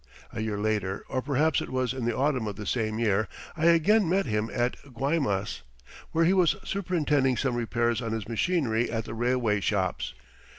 [0.33, 3.67] A year later, or perhaps it was in the autumn of the same year, I
[3.67, 5.61] again met him at Guaymas,
[6.11, 10.15] where he was superintending some repairs on his machinery at the railway shops.